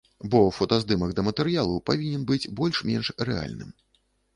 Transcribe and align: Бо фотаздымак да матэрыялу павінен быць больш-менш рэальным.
Бо 0.35 0.39
фотаздымак 0.59 1.13
да 1.21 1.27
матэрыялу 1.29 1.77
павінен 1.93 2.27
быць 2.33 2.43
больш-менш 2.63 3.17
рэальным. 3.33 3.69